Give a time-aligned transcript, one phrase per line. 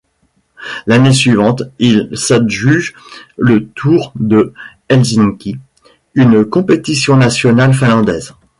[0.87, 2.95] L'année suivante, il s'adjuge
[3.37, 4.51] le Tour de
[4.89, 5.59] Helsinki,
[6.15, 8.33] une compétition nationale finlandaise.